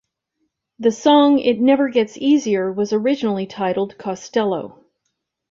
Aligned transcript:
The 0.79 0.91
song 0.91 1.37
"It 1.37 1.59
Never 1.61 1.87
Gets 1.87 2.17
Easier" 2.17 2.71
was 2.73 2.91
originally 2.91 3.45
titled 3.45 3.99
"Costello". 3.99 4.83